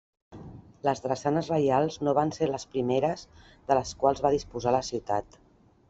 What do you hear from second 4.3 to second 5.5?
disposar la ciutat.